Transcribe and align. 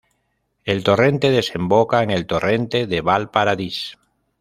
El 0.65 0.83
torrente 0.83 1.29
desemboca 1.29 2.01
en 2.01 2.09
el 2.09 2.25
Torrente 2.25 2.87
de 2.87 3.01
Vallparadís. 3.01 3.99